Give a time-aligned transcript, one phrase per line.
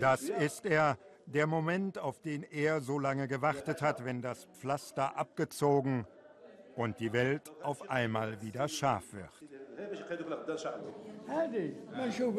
[0.00, 5.16] Das ist er, der Moment, auf den er so lange gewartet hat, wenn das Pflaster
[5.16, 6.06] abgezogen
[6.76, 9.30] und die Welt auf einmal wieder scharf wird.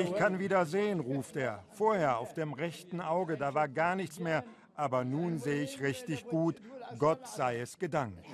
[0.00, 1.64] Ich kann wieder sehen, ruft er.
[1.70, 6.26] Vorher auf dem rechten Auge, da war gar nichts mehr, aber nun sehe ich richtig
[6.26, 6.60] gut.
[6.98, 8.24] Gott sei es gedankt.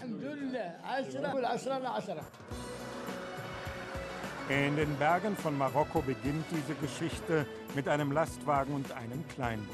[4.50, 7.46] In den Bergen von Marokko beginnt diese Geschichte
[7.76, 9.68] mit einem Lastwagen und einem Kleinbus.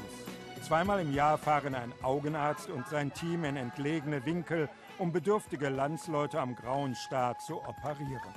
[0.61, 6.39] Zweimal im Jahr fahren ein Augenarzt und sein Team in entlegene Winkel, um bedürftige Landsleute
[6.39, 8.35] am Grauen Star zu operieren.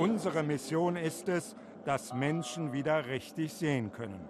[0.00, 4.26] Unsere Mission ist es, dass Menschen wieder richtig sehen können.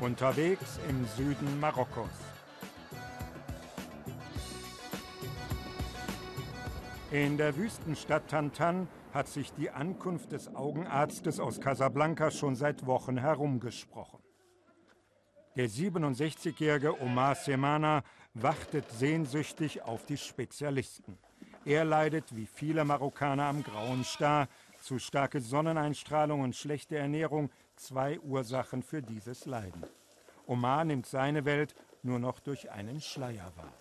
[0.00, 2.23] Unterwegs im Süden Marokkos.
[7.14, 13.16] In der Wüstenstadt Tantan hat sich die Ankunft des Augenarztes aus Casablanca schon seit Wochen
[13.16, 14.18] herumgesprochen.
[15.54, 18.02] Der 67-jährige Omar Semana
[18.34, 21.16] wartet sehnsüchtig auf die Spezialisten.
[21.64, 24.48] Er leidet wie viele Marokkaner am grauen Star.
[24.82, 29.84] Zu starke Sonneneinstrahlung und schlechte Ernährung zwei Ursachen für dieses Leiden.
[30.48, 33.72] Omar nimmt seine Welt nur noch durch einen Schleier wahr.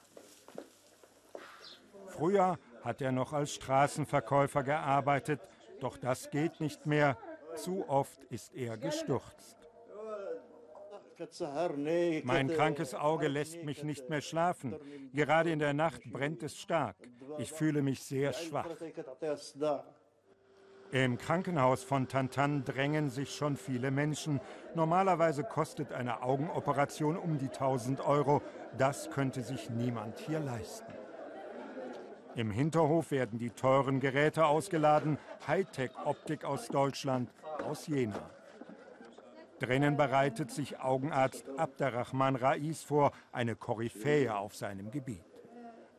[2.10, 5.42] Früher hat er noch als Straßenverkäufer gearbeitet,
[5.80, 7.18] doch das geht nicht mehr.
[7.56, 9.58] Zu oft ist er gestürzt.
[12.24, 14.76] Mein krankes Auge lässt mich nicht mehr schlafen.
[15.14, 16.96] Gerade in der Nacht brennt es stark.
[17.38, 18.68] Ich fühle mich sehr schwach.
[20.92, 24.40] Im Krankenhaus von Tantan drängen sich schon viele Menschen.
[24.76, 28.44] Normalerweise kostet eine Augenoperation um die 1000 Euro.
[28.78, 30.94] Das könnte sich niemand hier leisten.
[32.36, 35.20] Im Hinterhof werden die teuren Geräte ausgeladen.
[35.48, 37.30] Hightech-Optik aus Deutschland,
[37.64, 38.30] aus Jena.
[39.60, 45.24] Drinnen bereitet sich Augenarzt Abderrahman Rais vor, eine Koryphäe auf seinem Gebiet.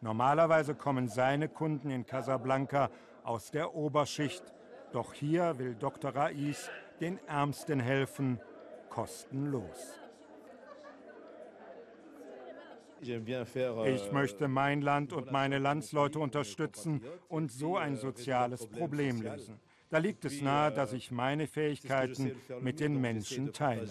[0.01, 2.91] Normalerweise kommen seine Kunden in Casablanca
[3.23, 4.43] aus der Oberschicht.
[4.93, 6.15] Doch hier will Dr.
[6.15, 6.69] Rais
[7.01, 8.41] den Ärmsten helfen,
[8.91, 10.04] kostenlos.
[13.87, 19.61] Ich möchte mein Land und meine Landsleute unterstützen und so ein soziales Problem lösen.
[19.91, 23.87] Da liegt es nahe, dass ich meine Fähigkeiten mit den Menschen teile.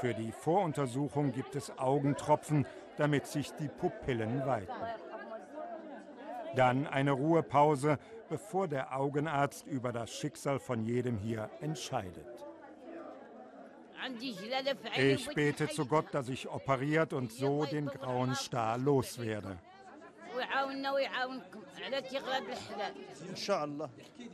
[0.00, 4.72] Für die Voruntersuchung gibt es Augentropfen, damit sich die Pupillen weiten.
[6.56, 12.49] Dann eine Ruhepause, bevor der Augenarzt über das Schicksal von jedem hier entscheidet.
[14.96, 19.58] Ich bete zu Gott, dass ich operiert und so den grauen Star loswerde.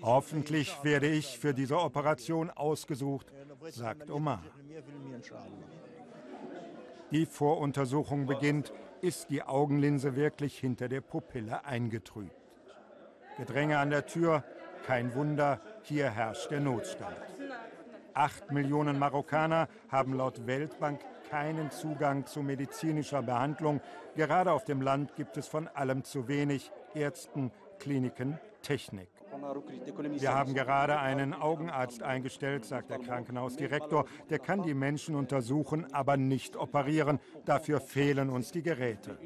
[0.03, 3.27] Hoffentlich werde ich für diese Operation ausgesucht,
[3.69, 4.43] sagt Omar.
[7.11, 8.73] Die Voruntersuchung beginnt.
[9.03, 12.35] Ist die Augenlinse wirklich hinter der Pupille eingetrübt?
[13.37, 14.43] Gedränge an der Tür,
[14.87, 17.17] kein Wunder, hier herrscht der Notstand.
[18.17, 23.83] Acht Millionen Marokkaner haben laut Weltbank keinen Zugang zu medizinischer Behandlung.
[24.15, 29.11] Gerade auf dem Land gibt es von allem zu wenig Ärzten, Kliniken, Technik.
[30.19, 34.07] Wir haben gerade einen Augenarzt eingestellt, sagt der Krankenhausdirektor.
[34.31, 37.21] Der kann die Menschen untersuchen, aber nicht operieren.
[37.45, 39.19] Dafür fehlen uns die Geräte.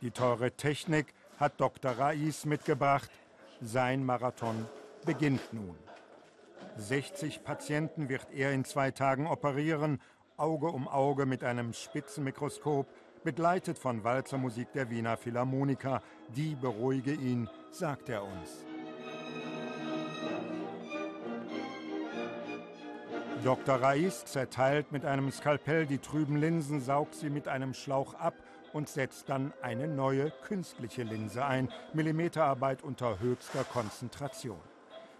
[0.00, 1.90] Die teure Technik hat Dr.
[1.98, 3.10] Rais mitgebracht.
[3.60, 4.66] Sein Marathon
[5.04, 5.74] beginnt nun.
[6.76, 10.00] 60 Patienten wird er in zwei Tagen operieren,
[10.36, 12.86] Auge um Auge mit einem Spitzenmikroskop,
[13.22, 16.02] begleitet von Walzermusik der Wiener Philharmoniker.
[16.36, 18.64] Die beruhige ihn, sagt er uns.
[23.44, 23.74] Dr.
[23.76, 28.34] Rais zerteilt mit einem Skalpell die trüben Linsen, saugt sie mit einem Schlauch ab
[28.72, 31.68] und setzt dann eine neue künstliche Linse ein.
[31.92, 34.73] Millimeterarbeit unter höchster Konzentration.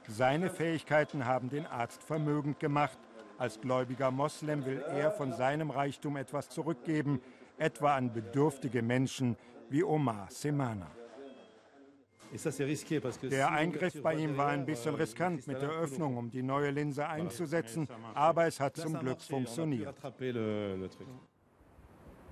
[0.06, 2.98] Seine Fähigkeiten haben den Arzt vermögend gemacht.
[3.38, 7.20] Als gläubiger Moslem will er von seinem Reichtum etwas zurückgeben,
[7.58, 9.36] etwa an bedürftige Menschen
[9.70, 10.90] wie Omar Semana.
[13.30, 17.06] Der Eingriff bei ihm war ein bisschen riskant mit der Öffnung, um die neue Linse
[17.06, 19.94] einzusetzen, aber es hat zum Glück funktioniert.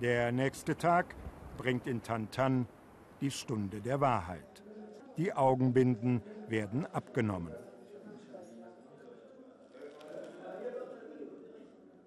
[0.01, 1.15] Der nächste Tag
[1.57, 2.67] bringt in Tantan
[3.21, 4.62] die Stunde der Wahrheit.
[5.17, 7.53] Die Augenbinden werden abgenommen.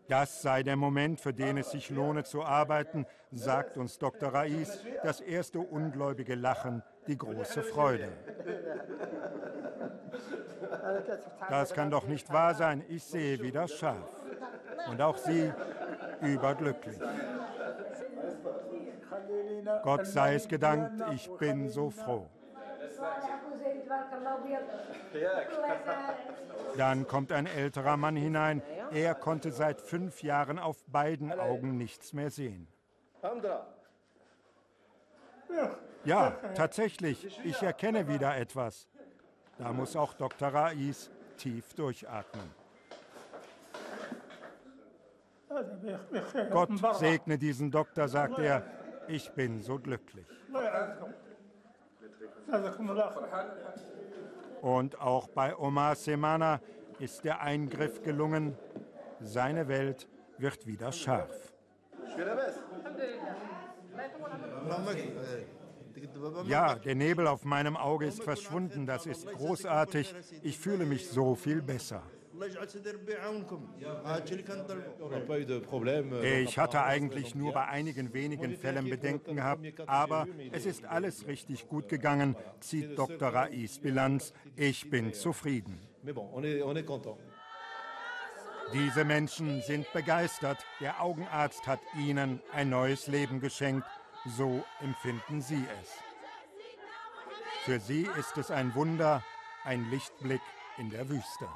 [0.09, 4.33] Das sei der Moment, für den es sich lohne zu arbeiten, sagt uns Dr.
[4.33, 8.09] Rais, das erste ungläubige Lachen, die große Freude.
[11.51, 14.09] Das kann doch nicht wahr sein, ich sehe wieder scharf.
[14.89, 15.53] Und auch sie
[16.21, 16.99] überglücklich.
[19.83, 22.29] Gott sei es gedankt, ich bin so froh.
[26.77, 28.63] Dann kommt ein älterer Mann hinein.
[28.91, 32.69] Er konnte seit fünf Jahren auf beiden Augen nichts mehr sehen.
[36.05, 38.89] Ja, tatsächlich, ich erkenne wieder etwas.
[39.59, 40.49] Da muss auch Dr.
[40.49, 42.55] Rais tief durchatmen.
[46.51, 48.63] Gott segne diesen Doktor, sagt er.
[49.09, 50.27] Ich bin so glücklich.
[54.63, 56.61] Und auch bei Omar Semana
[56.99, 58.57] ist der Eingriff gelungen.
[59.21, 60.09] Seine Welt
[60.39, 61.53] wird wieder scharf.
[66.47, 68.87] Ja, der Nebel auf meinem Auge ist verschwunden.
[68.87, 70.15] Das ist großartig.
[70.43, 72.03] Ich fühle mich so viel besser.
[76.23, 81.69] Ich hatte eigentlich nur bei einigen wenigen Fällen Bedenken gehabt, aber es ist alles richtig
[81.69, 83.29] gut gegangen, zieht Dr.
[83.29, 84.33] Rais Bilanz.
[84.55, 85.81] Ich bin zufrieden.
[88.73, 90.59] Diese Menschen sind begeistert.
[90.81, 93.87] Der Augenarzt hat ihnen ein neues Leben geschenkt.
[94.37, 95.91] So empfinden sie es.
[97.65, 99.25] Für sie ist es ein Wunder,
[99.65, 100.41] ein Lichtblick
[100.79, 101.49] in der Wüste.